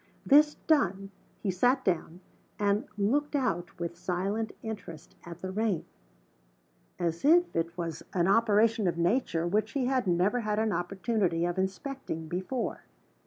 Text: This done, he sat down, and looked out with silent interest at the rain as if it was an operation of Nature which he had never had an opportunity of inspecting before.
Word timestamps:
This 0.25 0.55
done, 0.65 1.11
he 1.43 1.51
sat 1.51 1.85
down, 1.85 2.21
and 2.57 2.87
looked 2.97 3.35
out 3.35 3.77
with 3.79 3.95
silent 3.95 4.51
interest 4.63 5.15
at 5.25 5.41
the 5.43 5.51
rain 5.51 5.85
as 6.97 7.23
if 7.23 7.55
it 7.55 7.77
was 7.77 8.01
an 8.11 8.27
operation 8.27 8.87
of 8.87 8.97
Nature 8.97 9.45
which 9.47 9.73
he 9.73 9.85
had 9.85 10.07
never 10.07 10.39
had 10.39 10.57
an 10.57 10.71
opportunity 10.71 11.45
of 11.45 11.59
inspecting 11.59 12.27
before. 12.27 12.85